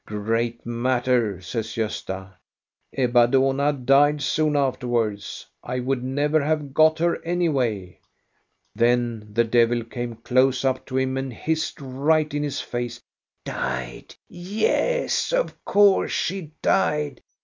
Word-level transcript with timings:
""Great 0.07 0.65
matter!" 0.65 1.39
says 1.41 1.67
Gosta." 1.75 2.33
Ebba 2.97 3.27
Dohna 3.27 3.71
died 3.85 4.19
soon 4.23 4.55
afterwards. 4.55 5.45
I 5.63 5.79
would 5.79 6.03
never 6.03 6.41
have 6.43 6.73
got 6.73 6.97
her 6.97 7.21
any 7.23 7.49
way." 7.49 7.99
Then 8.75 9.29
the 9.31 9.43
devil 9.43 9.83
came 9.83 10.15
close 10.15 10.65
up 10.65 10.87
to 10.87 10.97
him 10.97 11.17
and 11.17 11.31
hissed 11.31 11.77
right 11.79 12.33
in 12.33 12.41
his 12.41 12.61
face: 12.61 12.99
"Died! 13.45 14.15
yes, 14.27 15.31
of 15.31 15.63
course 15.65 16.11
she 16.11 16.49
died. 16.63 17.21